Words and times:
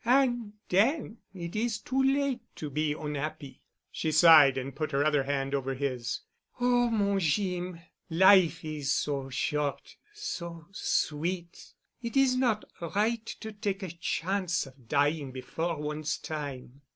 "An' 0.03 0.53
den 0.67 1.17
it 1.31 1.55
is 1.55 1.77
too 1.77 2.01
late 2.01 2.41
to 2.55 2.71
be 2.71 2.95
onhappy——," 2.95 3.61
she 3.91 4.11
sighed 4.11 4.57
and 4.57 4.75
put 4.75 4.91
her 4.93 5.05
other 5.05 5.21
hand 5.25 5.53
over 5.53 5.75
his. 5.75 6.21
"Oh, 6.59 6.89
mon 6.89 7.19
Jeem, 7.19 7.79
life 8.09 8.65
is 8.65 8.91
so 8.91 9.29
short, 9.29 9.97
so 10.11 10.65
sweet. 10.71 11.73
It 12.01 12.17
is 12.17 12.35
not 12.35 12.65
right 12.95 13.23
to 13.41 13.51
take 13.51 13.83
a 13.83 13.89
chance 13.91 14.65
of 14.65 14.87
dying 14.89 15.31
before 15.31 15.77
one's 15.79 16.17
time." 16.17 16.81